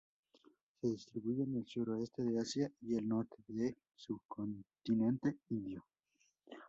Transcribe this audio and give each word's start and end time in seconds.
Se 0.79 0.87
distribuye 0.87 1.43
en 1.43 1.57
el 1.57 1.67
sureste 1.67 2.23
de 2.23 2.39
Asia 2.39 2.71
y 2.81 2.95
el 2.95 3.07
norte 3.07 3.35
del 3.47 3.77
subcontinente 3.95 5.37
Indio. 5.49 5.85